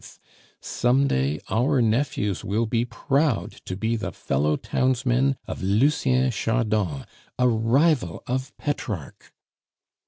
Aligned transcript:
_Some 0.59 1.07
day 1.07 1.39
our 1.47 1.79
nephews 1.79 2.43
will 2.43 2.65
be 2.65 2.85
proud 2.85 3.51
to 3.65 3.77
be 3.77 3.95
the 3.95 4.11
fellow 4.11 4.55
townsmen 4.57 5.35
of 5.47 5.61
Lucien 5.61 6.31
Chardon, 6.31 7.05
a 7.37 7.47
rival 7.47 8.23
of 8.25 8.57
Petrarch!!!" 8.57 9.31